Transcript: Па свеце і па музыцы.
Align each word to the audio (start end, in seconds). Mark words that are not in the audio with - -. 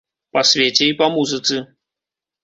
Па 0.35 0.41
свеце 0.51 0.87
і 0.93 0.95
па 1.01 1.09
музыцы. 1.17 1.59